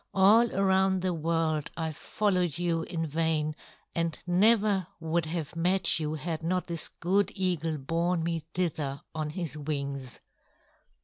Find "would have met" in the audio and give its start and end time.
4.99-5.99